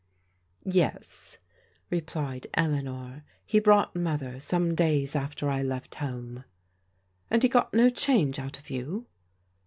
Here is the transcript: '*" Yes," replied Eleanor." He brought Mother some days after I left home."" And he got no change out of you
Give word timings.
'*" 0.23 0.43
Yes," 0.63 1.37
replied 1.91 2.47
Eleanor." 2.55 3.23
He 3.45 3.59
brought 3.59 3.95
Mother 3.95 4.39
some 4.39 4.73
days 4.73 5.15
after 5.15 5.47
I 5.47 5.61
left 5.61 5.93
home."" 5.93 6.43
And 7.29 7.43
he 7.43 7.47
got 7.49 7.71
no 7.71 7.87
change 7.91 8.39
out 8.39 8.57
of 8.57 8.71
you 8.71 9.05